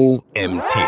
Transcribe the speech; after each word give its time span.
OMT. 0.00 0.78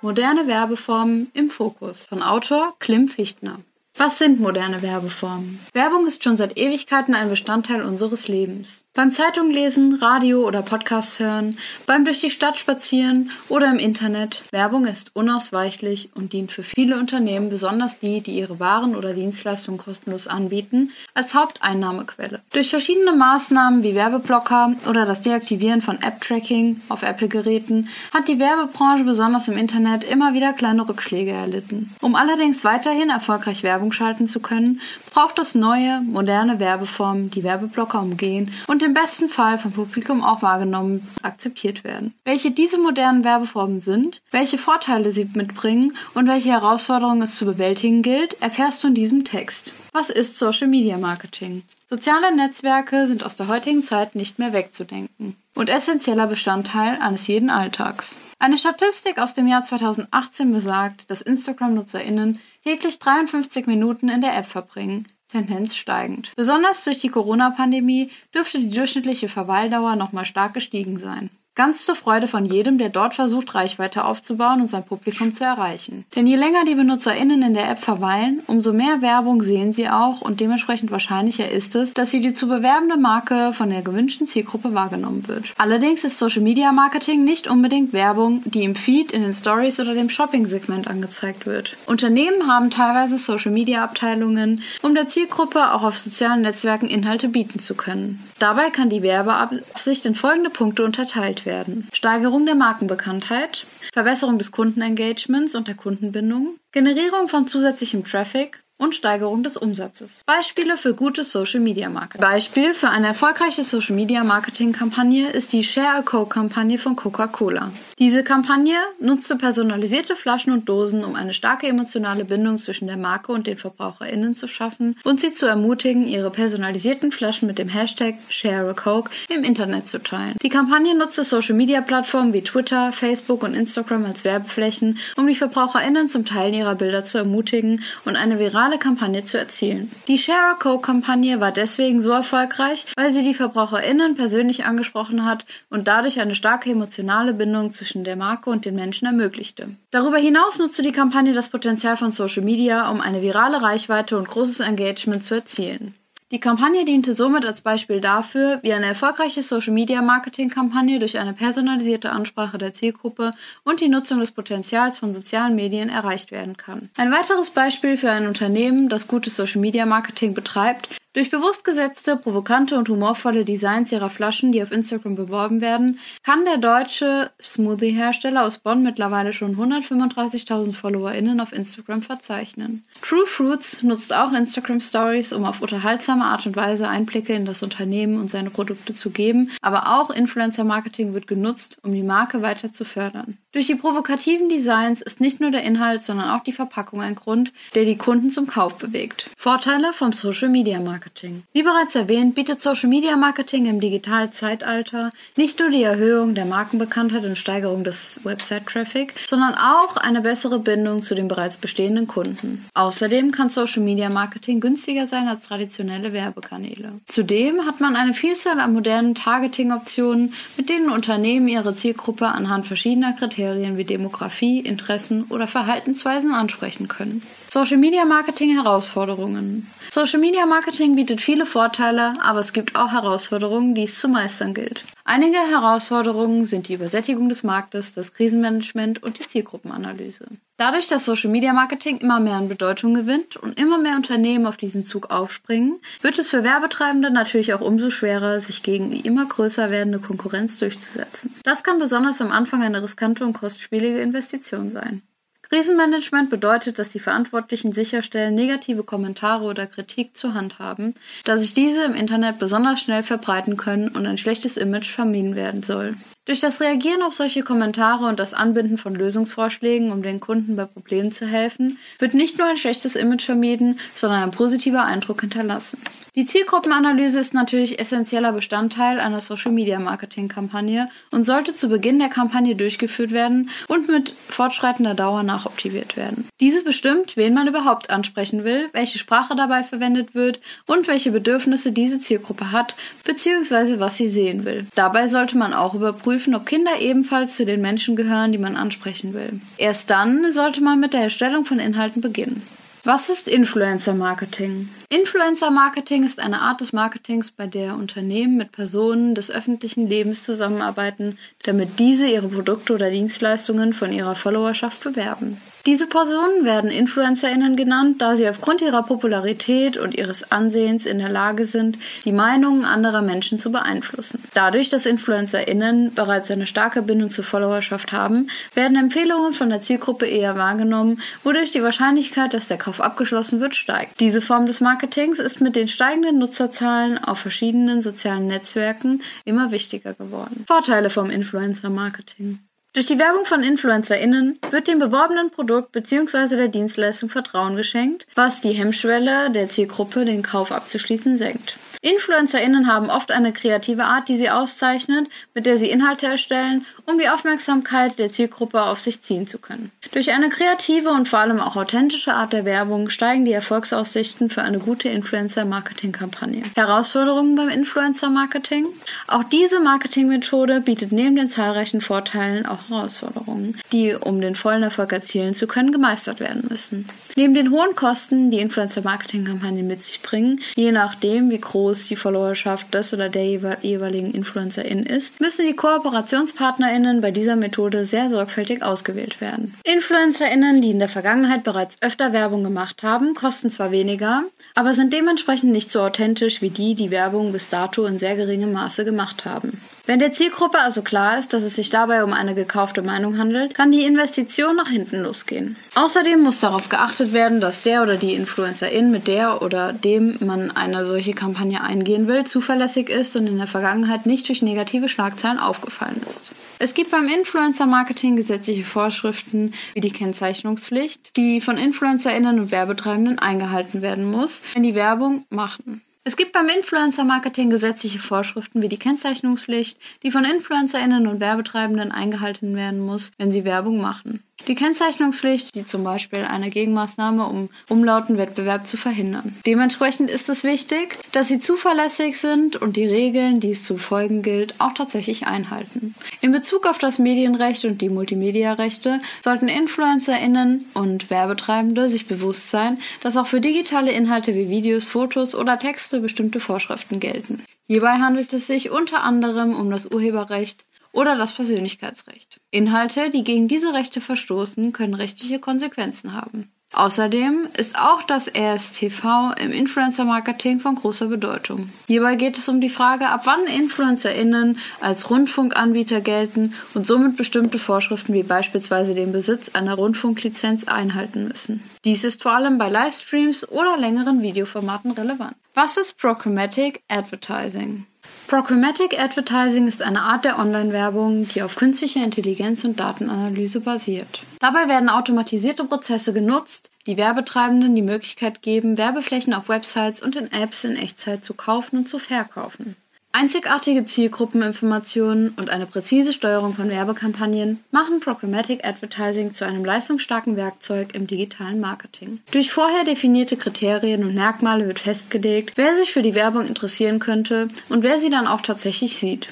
Moderne 0.00 0.46
Werbeformen 0.46 1.28
im 1.34 1.50
Fokus 1.50 2.06
von 2.06 2.22
Autor 2.22 2.76
Klim 2.78 3.08
Fichtner. 3.08 3.58
Was 4.00 4.16
sind 4.16 4.40
moderne 4.40 4.80
Werbeformen? 4.80 5.60
Werbung 5.74 6.06
ist 6.06 6.24
schon 6.24 6.38
seit 6.38 6.56
Ewigkeiten 6.56 7.14
ein 7.14 7.28
Bestandteil 7.28 7.82
unseres 7.82 8.28
Lebens. 8.28 8.82
Beim 8.94 9.12
Zeitung 9.12 9.50
lesen, 9.50 9.98
Radio 10.00 10.44
oder 10.46 10.62
Podcasts 10.62 11.20
hören, 11.20 11.56
beim 11.86 12.04
durch 12.04 12.18
die 12.18 12.30
Stadt 12.30 12.58
spazieren 12.58 13.30
oder 13.48 13.70
im 13.70 13.78
Internet. 13.78 14.42
Werbung 14.50 14.86
ist 14.86 15.14
unausweichlich 15.14 16.10
und 16.14 16.32
dient 16.32 16.50
für 16.50 16.62
viele 16.62 16.98
Unternehmen, 16.98 17.50
besonders 17.50 17.98
die, 17.98 18.20
die 18.20 18.32
ihre 18.32 18.58
Waren 18.58 18.96
oder 18.96 19.12
Dienstleistungen 19.12 19.78
kostenlos 19.78 20.26
anbieten, 20.26 20.90
als 21.14 21.34
Haupteinnahmequelle. 21.34 22.40
Durch 22.52 22.70
verschiedene 22.70 23.12
Maßnahmen 23.12 23.84
wie 23.84 23.94
Werbeblocker 23.94 24.74
oder 24.88 25.06
das 25.06 25.20
Deaktivieren 25.20 25.82
von 25.82 26.02
App-Tracking 26.02 26.80
auf 26.88 27.02
Apple-Geräten 27.02 27.90
hat 28.12 28.26
die 28.28 28.40
Werbebranche 28.40 29.04
besonders 29.04 29.46
im 29.46 29.56
Internet 29.56 30.02
immer 30.02 30.34
wieder 30.34 30.52
kleine 30.52 30.88
Rückschläge 30.88 31.30
erlitten. 31.30 31.94
Um 32.00 32.16
allerdings 32.16 32.64
weiterhin 32.64 33.10
erfolgreich 33.10 33.62
Werbung 33.62 33.89
schalten 33.92 34.26
zu 34.26 34.40
können, 34.40 34.80
braucht 35.12 35.38
es 35.38 35.54
neue, 35.54 36.00
moderne 36.00 36.58
Werbeformen, 36.58 37.30
die 37.30 37.44
Werbeblocker 37.44 38.00
umgehen 38.02 38.52
und 38.66 38.80
und 38.80 38.86
im 38.86 38.94
besten 38.94 39.28
Fall 39.28 39.58
vom 39.58 39.72
Publikum 39.72 40.24
auch 40.24 40.40
wahrgenommen 40.40 41.06
akzeptiert 41.20 41.84
werden. 41.84 42.14
Welche 42.24 42.50
diese 42.50 42.78
modernen 42.78 43.24
Werbeformen 43.24 43.80
sind, 43.80 44.22
welche 44.30 44.56
Vorteile 44.56 45.10
sie 45.12 45.28
mitbringen 45.34 45.94
und 46.14 46.26
welche 46.26 46.48
Herausforderungen 46.48 47.20
es 47.20 47.36
zu 47.36 47.44
bewältigen 47.44 48.00
gilt, 48.00 48.40
erfährst 48.40 48.82
du 48.82 48.88
in 48.88 48.94
diesem 48.94 49.24
Text. 49.24 49.74
Was 49.92 50.08
ist 50.08 50.38
Social 50.38 50.68
Media 50.68 50.96
Marketing? 50.96 51.62
Soziale 51.92 52.32
Netzwerke 52.32 53.08
sind 53.08 53.24
aus 53.24 53.34
der 53.34 53.48
heutigen 53.48 53.82
Zeit 53.82 54.14
nicht 54.14 54.38
mehr 54.38 54.52
wegzudenken 54.52 55.34
und 55.56 55.68
essentieller 55.68 56.28
Bestandteil 56.28 56.96
eines 57.00 57.26
jeden 57.26 57.50
Alltags. 57.50 58.16
Eine 58.38 58.58
Statistik 58.58 59.18
aus 59.18 59.34
dem 59.34 59.48
Jahr 59.48 59.64
2018 59.64 60.52
besagt, 60.52 61.10
dass 61.10 61.20
Instagram-NutzerInnen 61.20 62.38
täglich 62.62 63.00
53 63.00 63.66
Minuten 63.66 64.08
in 64.08 64.20
der 64.20 64.36
App 64.36 64.46
verbringen, 64.46 65.08
Tendenz 65.30 65.74
steigend. 65.74 66.32
Besonders 66.36 66.84
durch 66.84 67.00
die 67.00 67.08
Corona-Pandemie 67.08 68.10
dürfte 68.32 68.60
die 68.60 68.70
durchschnittliche 68.70 69.28
Verweildauer 69.28 69.96
nochmal 69.96 70.26
stark 70.26 70.54
gestiegen 70.54 70.96
sein. 70.96 71.28
Ganz 71.60 71.84
zur 71.84 71.94
Freude 71.94 72.26
von 72.26 72.46
jedem, 72.46 72.78
der 72.78 72.88
dort 72.88 73.12
versucht, 73.12 73.54
Reichweite 73.54 74.06
aufzubauen 74.06 74.62
und 74.62 74.70
sein 74.70 74.82
Publikum 74.82 75.34
zu 75.34 75.44
erreichen. 75.44 76.06
Denn 76.16 76.26
je 76.26 76.36
länger 76.36 76.64
die 76.66 76.74
BenutzerInnen 76.74 77.42
in 77.42 77.52
der 77.52 77.68
App 77.68 77.80
verweilen, 77.80 78.40
umso 78.46 78.72
mehr 78.72 79.02
Werbung 79.02 79.42
sehen 79.42 79.74
sie 79.74 79.90
auch 79.90 80.22
und 80.22 80.40
dementsprechend 80.40 80.90
wahrscheinlicher 80.90 81.50
ist 81.50 81.76
es, 81.76 81.92
dass 81.92 82.08
sie 82.08 82.22
die 82.22 82.32
zu 82.32 82.48
bewerbende 82.48 82.96
Marke 82.96 83.52
von 83.52 83.68
der 83.68 83.82
gewünschten 83.82 84.26
Zielgruppe 84.26 84.72
wahrgenommen 84.72 85.28
wird. 85.28 85.52
Allerdings 85.58 86.02
ist 86.02 86.18
Social 86.18 86.40
Media 86.40 86.72
Marketing 86.72 87.24
nicht 87.24 87.46
unbedingt 87.46 87.92
Werbung, 87.92 88.40
die 88.46 88.64
im 88.64 88.74
Feed, 88.74 89.12
in 89.12 89.20
den 89.20 89.34
Stories 89.34 89.78
oder 89.80 89.92
dem 89.92 90.08
Shopping-Segment 90.08 90.88
angezeigt 90.88 91.44
wird. 91.44 91.76
Unternehmen 91.84 92.50
haben 92.50 92.70
teilweise 92.70 93.18
Social 93.18 93.52
Media 93.52 93.84
Abteilungen, 93.84 94.62
um 94.80 94.94
der 94.94 95.08
Zielgruppe 95.08 95.74
auch 95.74 95.82
auf 95.82 95.98
sozialen 95.98 96.40
Netzwerken 96.40 96.88
Inhalte 96.88 97.28
bieten 97.28 97.58
zu 97.58 97.74
können. 97.74 98.24
Dabei 98.40 98.70
kann 98.70 98.88
die 98.88 99.02
Werbeabsicht 99.02 100.06
in 100.06 100.14
folgende 100.14 100.48
Punkte 100.48 100.82
unterteilt 100.82 101.44
werden. 101.44 101.86
Steigerung 101.92 102.46
der 102.46 102.54
Markenbekanntheit, 102.54 103.66
Verbesserung 103.92 104.38
des 104.38 104.50
Kundenengagements 104.50 105.54
und 105.54 105.68
der 105.68 105.74
Kundenbindung, 105.74 106.54
Generierung 106.72 107.28
von 107.28 107.46
zusätzlichem 107.46 108.02
Traffic, 108.02 108.62
und 108.80 108.94
Steigerung 108.94 109.42
des 109.42 109.58
Umsatzes. 109.58 110.22
Beispiele 110.24 110.78
für 110.78 110.94
gutes 110.94 111.30
Social 111.30 111.60
Media 111.60 111.90
Marketing. 111.90 112.26
Beispiel 112.26 112.72
für 112.72 112.88
eine 112.88 113.08
erfolgreiche 113.08 113.62
Social 113.62 113.94
Media 113.94 114.24
Marketing 114.24 114.72
Kampagne 114.72 115.30
ist 115.30 115.52
die 115.52 115.62
Share 115.62 115.98
a 115.98 116.02
Coke 116.02 116.30
Kampagne 116.30 116.78
von 116.78 116.96
Coca-Cola. 116.96 117.72
Diese 118.02 118.24
Kampagne 118.24 118.76
nutzte 118.98 119.36
personalisierte 119.36 120.16
Flaschen 120.16 120.54
und 120.54 120.70
Dosen, 120.70 121.04
um 121.04 121.16
eine 121.16 121.34
starke 121.34 121.66
emotionale 121.66 122.24
Bindung 122.24 122.56
zwischen 122.56 122.86
der 122.86 122.96
Marke 122.96 123.30
und 123.30 123.46
den 123.46 123.58
VerbraucherInnen 123.58 124.34
zu 124.34 124.48
schaffen 124.48 124.96
und 125.04 125.20
sie 125.20 125.34
zu 125.34 125.44
ermutigen, 125.44 126.08
ihre 126.08 126.30
personalisierten 126.30 127.12
Flaschen 127.12 127.46
mit 127.46 127.58
dem 127.58 127.68
Hashtag 127.68 128.14
Share 128.30 128.70
a 128.70 128.72
Coke 128.72 129.10
im 129.28 129.44
Internet 129.44 129.86
zu 129.90 130.02
teilen. 130.02 130.34
Die 130.42 130.48
Kampagne 130.48 130.96
nutzte 130.96 131.24
Social 131.24 131.54
Media 131.54 131.82
Plattformen 131.82 132.32
wie 132.32 132.40
Twitter, 132.40 132.90
Facebook 132.90 133.42
und 133.42 133.52
Instagram 133.52 134.06
als 134.06 134.24
Werbeflächen, 134.24 134.96
um 135.18 135.26
die 135.26 135.34
VerbraucherInnen 135.34 136.08
zum 136.08 136.24
Teilen 136.24 136.54
ihrer 136.54 136.76
Bilder 136.76 137.04
zu 137.04 137.18
ermutigen 137.18 137.82
und 138.06 138.16
eine 138.16 138.38
virale 138.38 138.78
Kampagne 138.78 139.26
zu 139.26 139.36
erzielen. 139.36 139.90
Die 140.08 140.16
Share 140.16 140.52
a 140.52 140.54
Coke-Kampagne 140.54 141.38
war 141.40 141.52
deswegen 141.52 142.00
so 142.00 142.08
erfolgreich, 142.08 142.86
weil 142.96 143.10
sie 143.10 143.24
die 143.24 143.34
VerbraucherInnen 143.34 144.16
persönlich 144.16 144.64
angesprochen 144.64 145.26
hat 145.26 145.44
und 145.68 145.86
dadurch 145.86 146.18
eine 146.18 146.34
starke 146.34 146.70
emotionale 146.70 147.34
Bindung 147.34 147.74
zwischen 147.90 148.04
der 148.04 148.16
Marke 148.16 148.50
und 148.50 148.64
den 148.64 148.76
Menschen 148.76 149.06
ermöglichte. 149.06 149.68
Darüber 149.90 150.18
hinaus 150.18 150.58
nutzte 150.60 150.82
die 150.82 150.92
Kampagne 150.92 151.32
das 151.32 151.48
Potenzial 151.48 151.96
von 151.96 152.12
Social 152.12 152.44
Media, 152.44 152.88
um 152.88 153.00
eine 153.00 153.20
virale 153.20 153.60
Reichweite 153.62 154.16
und 154.16 154.28
großes 154.28 154.60
Engagement 154.60 155.24
zu 155.24 155.34
erzielen. 155.34 155.94
Die 156.30 156.38
Kampagne 156.38 156.84
diente 156.84 157.12
somit 157.12 157.44
als 157.44 157.62
Beispiel 157.62 158.00
dafür, 158.00 158.60
wie 158.62 158.72
eine 158.72 158.86
erfolgreiche 158.86 159.42
Social-Media-Marketing-Kampagne 159.42 161.00
durch 161.00 161.18
eine 161.18 161.32
personalisierte 161.32 162.12
Ansprache 162.12 162.56
der 162.56 162.72
Zielgruppe 162.72 163.32
und 163.64 163.80
die 163.80 163.88
Nutzung 163.88 164.20
des 164.20 164.30
Potenzials 164.30 164.98
von 164.98 165.12
sozialen 165.12 165.56
Medien 165.56 165.88
erreicht 165.88 166.30
werden 166.30 166.56
kann. 166.56 166.90
Ein 166.96 167.10
weiteres 167.10 167.50
Beispiel 167.50 167.96
für 167.96 168.12
ein 168.12 168.28
Unternehmen, 168.28 168.88
das 168.88 169.08
gutes 169.08 169.34
Social-Media-Marketing 169.34 170.32
betreibt, 170.32 170.88
durch 171.12 171.30
bewusst 171.30 171.64
gesetzte, 171.64 172.16
provokante 172.16 172.78
und 172.78 172.88
humorvolle 172.88 173.44
Designs 173.44 173.90
ihrer 173.90 174.10
Flaschen, 174.10 174.52
die 174.52 174.62
auf 174.62 174.70
Instagram 174.70 175.16
beworben 175.16 175.60
werden, 175.60 175.98
kann 176.22 176.44
der 176.44 176.58
deutsche 176.58 177.30
Smoothie-Hersteller 177.42 178.44
aus 178.44 178.58
Bonn 178.58 178.82
mittlerweile 178.82 179.32
schon 179.32 179.56
135.000 179.56 180.72
FollowerInnen 180.72 181.40
auf 181.40 181.52
Instagram 181.52 182.02
verzeichnen. 182.02 182.84
True 183.02 183.26
Fruits 183.26 183.82
nutzt 183.82 184.14
auch 184.14 184.32
Instagram 184.32 184.80
Stories, 184.80 185.32
um 185.32 185.44
auf 185.44 185.60
unterhaltsame 185.62 186.24
Art 186.24 186.46
und 186.46 186.54
Weise 186.54 186.88
Einblicke 186.88 187.32
in 187.32 187.44
das 187.44 187.62
Unternehmen 187.62 188.20
und 188.20 188.30
seine 188.30 188.50
Produkte 188.50 188.94
zu 188.94 189.10
geben, 189.10 189.50
aber 189.60 189.88
auch 189.88 190.10
Influencer-Marketing 190.10 191.12
wird 191.12 191.26
genutzt, 191.26 191.76
um 191.82 191.92
die 191.92 192.02
Marke 192.02 192.42
weiter 192.42 192.72
zu 192.72 192.84
fördern. 192.84 193.38
Durch 193.52 193.66
die 193.66 193.74
provokativen 193.74 194.48
Designs 194.48 195.02
ist 195.02 195.20
nicht 195.20 195.40
nur 195.40 195.50
der 195.50 195.64
Inhalt, 195.64 196.04
sondern 196.04 196.30
auch 196.30 196.44
die 196.44 196.52
Verpackung 196.52 197.00
ein 197.00 197.16
Grund, 197.16 197.52
der 197.74 197.84
die 197.84 197.96
Kunden 197.96 198.30
zum 198.30 198.46
Kauf 198.46 198.76
bewegt. 198.76 199.28
Vorteile 199.36 199.92
vom 199.92 200.12
Social 200.12 200.48
Media 200.48 200.78
Marketing. 200.78 201.42
Wie 201.52 201.64
bereits 201.64 201.96
erwähnt, 201.96 202.36
bietet 202.36 202.62
Social 202.62 202.88
Media 202.88 203.16
Marketing 203.16 203.66
im 203.66 203.80
digitalen 203.80 204.30
Zeitalter 204.30 205.10
nicht 205.36 205.58
nur 205.58 205.70
die 205.70 205.82
Erhöhung 205.82 206.36
der 206.36 206.44
Markenbekanntheit 206.44 207.24
und 207.24 207.36
Steigerung 207.36 207.82
des 207.82 208.20
Website-Traffic, 208.22 209.14
sondern 209.28 209.56
auch 209.56 209.96
eine 209.96 210.20
bessere 210.20 210.60
Bindung 210.60 211.02
zu 211.02 211.16
den 211.16 211.26
bereits 211.26 211.58
bestehenden 211.58 212.06
Kunden. 212.06 212.64
Außerdem 212.74 213.32
kann 213.32 213.50
Social 213.50 213.82
Media 213.82 214.10
Marketing 214.10 214.60
günstiger 214.60 215.08
sein 215.08 215.26
als 215.26 215.48
traditionelle 215.48 216.12
Werbekanäle. 216.12 216.92
Zudem 217.06 217.66
hat 217.66 217.80
man 217.80 217.96
eine 217.96 218.14
Vielzahl 218.14 218.60
an 218.60 218.72
modernen 218.72 219.16
Targeting-Optionen, 219.16 220.34
mit 220.56 220.68
denen 220.68 220.88
Unternehmen 220.88 221.48
ihre 221.48 221.74
Zielgruppe 221.74 222.28
anhand 222.28 222.68
verschiedener 222.68 223.12
Kriterien 223.14 223.39
Kriterien 223.40 223.78
wie 223.78 223.84
Demografie, 223.84 224.60
Interessen 224.60 225.24
oder 225.30 225.48
Verhaltensweisen 225.48 226.32
ansprechen 226.32 226.88
können. 226.88 227.22
Social 227.48 227.78
Media 227.78 228.04
Marketing 228.04 228.54
Herausforderungen. 228.54 229.66
Social 229.88 230.20
Media 230.20 230.44
Marketing 230.44 230.94
bietet 230.94 231.22
viele 231.22 231.46
Vorteile, 231.46 232.12
aber 232.20 232.40
es 232.40 232.52
gibt 232.52 232.76
auch 232.76 232.92
Herausforderungen, 232.92 233.74
die 233.74 233.84
es 233.84 233.98
zu 233.98 234.08
meistern 234.08 234.52
gilt. 234.52 234.84
Einige 235.12 235.38
Herausforderungen 235.38 236.44
sind 236.44 236.68
die 236.68 236.74
Übersättigung 236.74 237.28
des 237.28 237.42
Marktes, 237.42 237.92
das 237.92 238.14
Krisenmanagement 238.14 239.02
und 239.02 239.18
die 239.18 239.26
Zielgruppenanalyse. 239.26 240.26
Dadurch, 240.56 240.86
dass 240.86 241.04
Social 241.04 241.30
Media 241.30 241.52
Marketing 241.52 241.98
immer 241.98 242.20
mehr 242.20 242.34
an 242.34 242.48
Bedeutung 242.48 242.94
gewinnt 242.94 243.36
und 243.36 243.58
immer 243.58 243.76
mehr 243.78 243.96
Unternehmen 243.96 244.46
auf 244.46 244.56
diesen 244.56 244.84
Zug 244.84 245.10
aufspringen, 245.10 245.80
wird 246.00 246.16
es 246.20 246.30
für 246.30 246.44
Werbetreibende 246.44 247.10
natürlich 247.10 247.52
auch 247.54 247.60
umso 247.60 247.90
schwerer, 247.90 248.40
sich 248.40 248.62
gegen 248.62 248.92
die 248.92 249.00
immer 249.00 249.26
größer 249.26 249.72
werdende 249.72 249.98
Konkurrenz 249.98 250.60
durchzusetzen. 250.60 251.34
Das 251.42 251.64
kann 251.64 251.80
besonders 251.80 252.20
am 252.20 252.30
Anfang 252.30 252.62
eine 252.62 252.80
riskante 252.80 253.24
und 253.24 253.32
kostspielige 253.32 253.98
Investition 253.98 254.70
sein. 254.70 255.02
Krisenmanagement 255.50 256.30
bedeutet, 256.30 256.78
dass 256.78 256.90
die 256.90 257.00
Verantwortlichen 257.00 257.72
sicherstellen, 257.72 258.36
negative 258.36 258.84
Kommentare 258.84 259.44
oder 259.44 259.66
Kritik 259.66 260.16
zu 260.16 260.32
handhaben, 260.32 260.94
da 261.24 261.36
sich 261.36 261.54
diese 261.54 261.82
im 261.82 261.94
Internet 261.94 262.38
besonders 262.38 262.80
schnell 262.80 263.02
verbreiten 263.02 263.56
können 263.56 263.88
und 263.88 264.06
ein 264.06 264.16
schlechtes 264.16 264.56
Image 264.56 264.88
vermieden 264.88 265.34
werden 265.34 265.64
soll. 265.64 265.96
Durch 266.26 266.40
das 266.40 266.60
Reagieren 266.60 267.02
auf 267.02 267.14
solche 267.14 267.42
Kommentare 267.42 268.04
und 268.04 268.20
das 268.20 268.34
Anbinden 268.34 268.76
von 268.76 268.94
Lösungsvorschlägen, 268.94 269.90
um 269.90 270.02
den 270.02 270.20
Kunden 270.20 270.54
bei 270.54 270.66
Problemen 270.66 271.12
zu 271.12 271.26
helfen, 271.26 271.78
wird 271.98 272.12
nicht 272.12 272.38
nur 272.38 272.46
ein 272.46 272.58
schlechtes 272.58 272.94
Image 272.94 273.24
vermieden, 273.24 273.80
sondern 273.94 274.24
ein 274.24 274.30
positiver 274.30 274.84
Eindruck 274.84 275.22
hinterlassen. 275.22 275.78
Die 276.16 276.26
Zielgruppenanalyse 276.26 277.20
ist 277.20 277.34
natürlich 277.34 277.78
essentieller 277.78 278.32
Bestandteil 278.32 278.98
einer 278.98 279.20
Social-Media-Marketing-Kampagne 279.20 280.90
und 281.12 281.24
sollte 281.24 281.54
zu 281.54 281.68
Beginn 281.68 282.00
der 282.00 282.08
Kampagne 282.08 282.56
durchgeführt 282.56 283.12
werden 283.12 283.48
und 283.68 283.88
mit 283.88 284.12
fortschreitender 284.28 284.94
Dauer 284.94 285.22
nachoptimiert 285.22 285.96
werden. 285.96 286.28
Diese 286.40 286.64
bestimmt, 286.64 287.16
wen 287.16 287.32
man 287.32 287.46
überhaupt 287.46 287.90
ansprechen 287.90 288.42
will, 288.42 288.68
welche 288.72 288.98
Sprache 288.98 289.36
dabei 289.36 289.62
verwendet 289.62 290.14
wird 290.14 290.40
und 290.66 290.88
welche 290.88 291.12
Bedürfnisse 291.12 291.70
diese 291.70 292.00
Zielgruppe 292.00 292.50
hat 292.50 292.74
bzw. 293.04 293.78
was 293.78 293.96
sie 293.96 294.08
sehen 294.08 294.44
will. 294.44 294.66
Dabei 294.74 295.06
sollte 295.06 295.38
man 295.38 295.54
auch 295.54 295.74
überprüfen, 295.74 296.09
ob 296.34 296.46
Kinder 296.46 296.80
ebenfalls 296.80 297.36
zu 297.36 297.44
den 297.44 297.60
Menschen 297.60 297.96
gehören, 297.96 298.32
die 298.32 298.38
man 298.38 298.56
ansprechen 298.56 299.14
will. 299.14 299.40
Erst 299.58 299.90
dann 299.90 300.32
sollte 300.32 300.62
man 300.62 300.80
mit 300.80 300.92
der 300.92 301.02
Erstellung 301.02 301.44
von 301.44 301.58
Inhalten 301.58 302.00
beginnen. 302.00 302.42
Was 302.82 303.10
ist 303.10 303.28
Influencer 303.28 303.92
Marketing? 303.92 304.70
Influencer 304.88 305.50
Marketing 305.50 306.02
ist 306.02 306.18
eine 306.18 306.40
Art 306.40 306.62
des 306.62 306.72
Marketings, 306.72 307.30
bei 307.30 307.46
der 307.46 307.74
Unternehmen 307.74 308.38
mit 308.38 308.52
Personen 308.52 309.14
des 309.14 309.30
öffentlichen 309.30 309.86
Lebens 309.86 310.24
zusammenarbeiten, 310.24 311.18
damit 311.42 311.78
diese 311.78 312.08
ihre 312.08 312.28
Produkte 312.28 312.72
oder 312.72 312.90
Dienstleistungen 312.90 313.74
von 313.74 313.92
ihrer 313.92 314.16
Followerschaft 314.16 314.82
bewerben. 314.82 315.36
Diese 315.66 315.86
Personen 315.86 316.44
werden 316.44 316.70
InfluencerInnen 316.70 317.54
genannt, 317.54 318.00
da 318.00 318.14
sie 318.14 318.28
aufgrund 318.28 318.62
ihrer 318.62 318.82
Popularität 318.82 319.76
und 319.76 319.94
ihres 319.94 320.32
Ansehens 320.32 320.86
in 320.86 320.98
der 320.98 321.10
Lage 321.10 321.44
sind, 321.44 321.78
die 322.04 322.12
Meinungen 322.12 322.64
anderer 322.64 323.02
Menschen 323.02 323.38
zu 323.38 323.52
beeinflussen. 323.52 324.22
Dadurch, 324.32 324.70
dass 324.70 324.86
InfluencerInnen 324.86 325.92
bereits 325.94 326.30
eine 326.30 326.46
starke 326.46 326.80
Bindung 326.80 327.10
zur 327.10 327.24
Followerschaft 327.24 327.92
haben, 327.92 328.28
werden 328.54 328.76
Empfehlungen 328.78 329.34
von 329.34 329.50
der 329.50 329.60
Zielgruppe 329.60 330.06
eher 330.06 330.36
wahrgenommen, 330.36 331.02
wodurch 331.24 331.50
die 331.52 331.62
Wahrscheinlichkeit, 331.62 332.32
dass 332.32 332.48
der 332.48 332.58
Kauf 332.58 332.80
abgeschlossen 332.80 333.40
wird, 333.40 333.54
steigt. 333.54 334.00
Diese 334.00 334.22
Form 334.22 334.46
des 334.46 334.60
Marketings 334.60 335.18
ist 335.18 335.42
mit 335.42 335.56
den 335.56 335.68
steigenden 335.68 336.18
Nutzerzahlen 336.18 336.96
auf 336.96 337.18
verschiedenen 337.18 337.82
sozialen 337.82 338.26
Netzwerken 338.26 339.02
immer 339.26 339.50
wichtiger 339.50 339.92
geworden. 339.92 340.44
Vorteile 340.46 340.88
vom 340.88 341.10
Influencer-Marketing 341.10 342.38
durch 342.72 342.86
die 342.86 342.98
Werbung 342.98 343.24
von 343.24 343.42
InfluencerInnen 343.42 344.38
wird 344.50 344.68
dem 344.68 344.78
beworbenen 344.78 345.30
Produkt 345.30 345.72
bzw. 345.72 346.36
der 346.36 346.48
Dienstleistung 346.48 347.08
Vertrauen 347.08 347.56
geschenkt, 347.56 348.06
was 348.14 348.40
die 348.40 348.52
Hemmschwelle 348.52 349.30
der 349.30 349.48
Zielgruppe, 349.48 350.04
den 350.04 350.22
Kauf 350.22 350.52
abzuschließen, 350.52 351.16
senkt. 351.16 351.56
InfluencerInnen 351.82 352.66
haben 352.66 352.90
oft 352.90 353.10
eine 353.10 353.32
kreative 353.32 353.84
Art, 353.84 354.10
die 354.10 354.16
sie 354.16 354.28
auszeichnet, 354.28 355.08
mit 355.34 355.46
der 355.46 355.56
sie 355.56 355.70
Inhalte 355.70 356.06
erstellen, 356.06 356.66
um 356.84 356.98
die 356.98 357.08
Aufmerksamkeit 357.08 357.98
der 357.98 358.12
Zielgruppe 358.12 358.60
auf 358.60 358.80
sich 358.80 359.00
ziehen 359.00 359.26
zu 359.26 359.38
können. 359.38 359.72
Durch 359.92 360.12
eine 360.12 360.28
kreative 360.28 360.90
und 360.90 361.08
vor 361.08 361.20
allem 361.20 361.40
auch 361.40 361.56
authentische 361.56 362.12
Art 362.12 362.34
der 362.34 362.44
Werbung 362.44 362.90
steigen 362.90 363.24
die 363.24 363.32
Erfolgsaussichten 363.32 364.28
für 364.28 364.42
eine 364.42 364.58
gute 364.58 364.90
Influencer-Marketing-Kampagne. 364.90 366.42
Herausforderungen 366.54 367.34
beim 367.34 367.48
Influencer-Marketing? 367.48 368.66
Auch 369.08 369.24
diese 369.24 369.60
Marketingmethode 369.60 370.60
bietet 370.60 370.92
neben 370.92 371.16
den 371.16 371.28
zahlreichen 371.28 371.80
Vorteilen 371.80 372.44
auch 372.44 372.68
Herausforderungen, 372.68 373.58
die, 373.72 373.94
um 373.94 374.20
den 374.20 374.34
vollen 374.34 374.62
Erfolg 374.62 374.92
erzielen 374.92 375.32
zu 375.32 375.46
können, 375.46 375.72
gemeistert 375.72 376.20
werden 376.20 376.44
müssen. 376.50 376.86
Neben 377.16 377.32
den 377.32 377.50
hohen 377.50 377.74
Kosten, 377.74 378.30
die 378.30 378.38
Influencer-Marketing-Kampagnen 378.40 379.66
mit 379.66 379.80
sich 379.80 380.02
bringen, 380.02 380.42
je 380.56 380.72
nachdem, 380.72 381.30
wie 381.30 381.40
groß 381.40 381.69
groß 381.70 381.86
die 381.86 381.96
Followerschaft 381.96 382.74
des 382.74 382.92
oder 382.92 383.08
der 383.08 383.24
jeweiligen 383.24 384.12
Influencerin 384.12 384.84
ist, 384.84 385.20
müssen 385.20 385.46
die 385.46 385.54
KooperationspartnerInnen 385.54 387.00
bei 387.00 387.12
dieser 387.12 387.36
Methode 387.36 387.84
sehr 387.84 388.10
sorgfältig 388.10 388.62
ausgewählt 388.62 389.20
werden. 389.20 389.54
InfluencerInnen, 389.62 390.62
die 390.62 390.70
in 390.70 390.80
der 390.80 390.88
Vergangenheit 390.88 391.44
bereits 391.44 391.76
öfter 391.80 392.12
Werbung 392.12 392.42
gemacht 392.42 392.82
haben, 392.82 393.14
kosten 393.14 393.50
zwar 393.50 393.70
weniger, 393.70 394.24
aber 394.56 394.72
sind 394.72 394.92
dementsprechend 394.92 395.52
nicht 395.52 395.70
so 395.70 395.80
authentisch 395.80 396.42
wie 396.42 396.50
die, 396.50 396.74
die 396.74 396.90
Werbung 396.90 397.30
bis 397.30 397.48
dato 397.48 397.84
in 397.84 398.00
sehr 398.00 398.16
geringem 398.16 398.52
Maße 398.52 398.84
gemacht 398.84 399.24
haben. 399.24 399.60
Wenn 399.90 399.98
der 399.98 400.12
Zielgruppe 400.12 400.60
also 400.60 400.82
klar 400.82 401.18
ist, 401.18 401.32
dass 401.32 401.42
es 401.42 401.56
sich 401.56 401.68
dabei 401.68 402.04
um 402.04 402.12
eine 402.12 402.36
gekaufte 402.36 402.80
Meinung 402.80 403.18
handelt, 403.18 403.54
kann 403.54 403.72
die 403.72 403.82
Investition 403.82 404.54
nach 404.54 404.68
hinten 404.68 405.00
losgehen. 405.02 405.56
Außerdem 405.74 406.22
muss 406.22 406.38
darauf 406.38 406.68
geachtet 406.68 407.12
werden, 407.12 407.40
dass 407.40 407.64
der 407.64 407.82
oder 407.82 407.96
die 407.96 408.14
Influencerin, 408.14 408.92
mit 408.92 409.08
der 409.08 409.42
oder 409.42 409.72
dem 409.72 410.16
man 410.20 410.52
eine 410.52 410.86
solche 410.86 411.12
Kampagne 411.12 411.60
eingehen 411.60 412.06
will, 412.06 412.22
zuverlässig 412.22 412.88
ist 412.88 413.16
und 413.16 413.26
in 413.26 413.38
der 413.38 413.48
Vergangenheit 413.48 414.06
nicht 414.06 414.28
durch 414.28 414.42
negative 414.42 414.88
Schlagzeilen 414.88 415.40
aufgefallen 415.40 416.00
ist. 416.06 416.30
Es 416.60 416.74
gibt 416.74 416.92
beim 416.92 417.08
Influencer-Marketing 417.08 418.14
gesetzliche 418.14 418.62
Vorschriften 418.62 419.54
wie 419.74 419.80
die 419.80 419.90
Kennzeichnungspflicht, 419.90 421.16
die 421.16 421.40
von 421.40 421.58
InfluencerInnen 421.58 422.38
und 422.38 422.52
Werbetreibenden 422.52 423.18
eingehalten 423.18 423.82
werden 423.82 424.08
muss, 424.08 424.42
wenn 424.54 424.62
die 424.62 424.76
Werbung 424.76 425.24
machen. 425.30 425.82
Es 426.02 426.16
gibt 426.16 426.32
beim 426.32 426.48
Influencer-Marketing 426.48 427.50
gesetzliche 427.50 427.98
Vorschriften 427.98 428.62
wie 428.62 428.70
die 428.70 428.78
Kennzeichnungspflicht, 428.78 429.78
die 430.02 430.10
von 430.10 430.24
InfluencerInnen 430.24 431.06
und 431.06 431.20
Werbetreibenden 431.20 431.92
eingehalten 431.92 432.56
werden 432.56 432.80
muss, 432.80 433.12
wenn 433.18 433.30
sie 433.30 433.44
Werbung 433.44 433.82
machen. 433.82 434.24
Die 434.48 434.54
Kennzeichnungspflicht 434.54 435.52
sieht 435.54 435.68
zum 435.68 435.84
Beispiel 435.84 436.24
eine 436.24 436.48
Gegenmaßnahme, 436.48 437.26
um 437.26 437.50
umlauten 437.68 438.16
Wettbewerb 438.16 438.66
zu 438.66 438.78
verhindern. 438.78 439.36
Dementsprechend 439.44 440.08
ist 440.08 440.30
es 440.30 440.44
wichtig, 440.44 440.96
dass 441.12 441.28
sie 441.28 441.40
zuverlässig 441.40 442.18
sind 442.18 442.56
und 442.56 442.76
die 442.76 442.86
Regeln, 442.86 443.40
die 443.40 443.50
es 443.50 443.64
zu 443.64 443.76
folgen 443.76 444.22
gilt, 444.22 444.54
auch 444.58 444.72
tatsächlich 444.72 445.26
einhalten. 445.26 445.94
In 446.22 446.32
Bezug 446.32 446.66
auf 446.66 446.78
das 446.78 446.98
Medienrecht 446.98 447.66
und 447.66 447.82
die 447.82 447.90
Multimediarechte 447.90 449.00
sollten 449.22 449.48
InfluencerInnen 449.48 450.64
und 450.72 451.10
Werbetreibende 451.10 451.90
sich 451.90 452.06
bewusst 452.06 452.50
sein, 452.50 452.78
dass 453.02 453.18
auch 453.18 453.26
für 453.26 453.42
digitale 453.42 453.92
Inhalte 453.92 454.34
wie 454.34 454.48
Videos, 454.48 454.88
Fotos 454.88 455.34
oder 455.34 455.58
Texte 455.58 455.89
bestimmte 455.98 456.38
Vorschriften 456.38 457.00
gelten. 457.00 457.42
Hierbei 457.66 457.94
handelt 457.94 458.32
es 458.32 458.46
sich 458.46 458.70
unter 458.70 459.02
anderem 459.02 459.56
um 459.56 459.68
das 459.70 459.86
Urheberrecht, 459.86 460.64
oder 460.92 461.16
das 461.16 461.32
Persönlichkeitsrecht. 461.32 462.40
Inhalte, 462.50 463.10
die 463.10 463.24
gegen 463.24 463.48
diese 463.48 463.72
Rechte 463.72 464.00
verstoßen, 464.00 464.72
können 464.72 464.94
rechtliche 464.94 465.38
Konsequenzen 465.38 466.14
haben. 466.14 466.52
Außerdem 466.72 467.48
ist 467.56 467.76
auch 467.76 468.04
das 468.04 468.32
RSTV 468.32 469.32
im 469.38 469.52
Influencer-Marketing 469.52 470.60
von 470.60 470.76
großer 470.76 471.06
Bedeutung. 471.06 471.70
Hierbei 471.88 472.14
geht 472.14 472.38
es 472.38 472.48
um 472.48 472.60
die 472.60 472.68
Frage, 472.68 473.08
ab 473.08 473.22
wann 473.24 473.46
InfluencerInnen 473.46 474.58
als 474.80 475.10
Rundfunkanbieter 475.10 476.00
gelten 476.00 476.54
und 476.74 476.86
somit 476.86 477.16
bestimmte 477.16 477.58
Vorschriften 477.58 478.14
wie 478.14 478.22
beispielsweise 478.22 478.94
den 478.94 479.10
Besitz 479.10 479.50
einer 479.50 479.74
Rundfunklizenz 479.74 480.64
einhalten 480.68 481.26
müssen. 481.26 481.62
Dies 481.84 482.04
ist 482.04 482.22
vor 482.22 482.32
allem 482.32 482.58
bei 482.58 482.68
Livestreams 482.68 483.48
oder 483.48 483.76
längeren 483.76 484.22
Videoformaten 484.22 484.92
relevant. 484.92 485.34
Was 485.54 485.76
ist 485.76 485.98
Programmatic 485.98 486.82
Advertising? 486.88 487.86
Programmatic 488.30 488.96
Advertising 488.96 489.66
ist 489.66 489.82
eine 489.82 490.02
Art 490.02 490.24
der 490.24 490.38
Online-Werbung, 490.38 491.26
die 491.26 491.42
auf 491.42 491.56
künstlicher 491.56 492.04
Intelligenz 492.04 492.62
und 492.62 492.78
Datenanalyse 492.78 493.58
basiert. 493.58 494.22
Dabei 494.38 494.68
werden 494.68 494.88
automatisierte 494.88 495.64
Prozesse 495.64 496.12
genutzt, 496.12 496.70
die 496.86 496.96
Werbetreibenden 496.96 497.74
die 497.74 497.82
Möglichkeit 497.82 498.40
geben, 498.40 498.78
Werbeflächen 498.78 499.34
auf 499.34 499.48
Websites 499.48 500.00
und 500.00 500.14
in 500.14 500.30
Apps 500.30 500.62
in 500.62 500.76
Echtzeit 500.76 501.24
zu 501.24 501.34
kaufen 501.34 501.78
und 501.78 501.88
zu 501.88 501.98
verkaufen. 501.98 502.76
Einzigartige 503.12 503.84
Zielgruppeninformationen 503.84 505.30
und 505.30 505.50
eine 505.50 505.66
präzise 505.66 506.12
Steuerung 506.12 506.54
von 506.54 506.68
Werbekampagnen 506.68 507.58
machen 507.72 507.98
Programmatic 507.98 508.64
Advertising 508.64 509.32
zu 509.32 509.44
einem 509.44 509.64
leistungsstarken 509.64 510.36
Werkzeug 510.36 510.94
im 510.94 511.08
digitalen 511.08 511.58
Marketing. 511.58 512.20
Durch 512.30 512.52
vorher 512.52 512.84
definierte 512.84 513.36
Kriterien 513.36 514.04
und 514.04 514.14
Merkmale 514.14 514.68
wird 514.68 514.78
festgelegt, 514.78 515.54
wer 515.56 515.76
sich 515.76 515.92
für 515.92 516.02
die 516.02 516.14
Werbung 516.14 516.46
interessieren 516.46 517.00
könnte 517.00 517.48
und 517.68 517.82
wer 517.82 517.98
sie 517.98 518.10
dann 518.10 518.28
auch 518.28 518.42
tatsächlich 518.42 518.96
sieht. 518.96 519.28